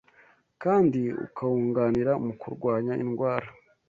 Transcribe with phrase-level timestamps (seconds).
[0.63, 3.47] kandi ukawunganira mu kurwanya indwara.